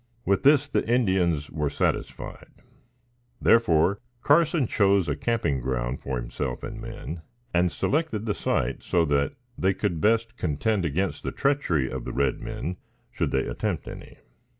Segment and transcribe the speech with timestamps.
[0.25, 2.49] With this the Indians were satisfied;
[3.39, 7.21] therefore, Carson chose a camping ground for himself and men,
[7.53, 12.13] and selected the site so that they could best contend against the treachery of the
[12.13, 12.77] red men,
[13.11, 14.17] should they attempt any.